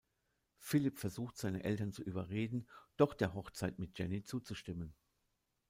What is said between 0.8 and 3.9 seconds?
versucht seine Eltern zu überreden, doch der Hochzeit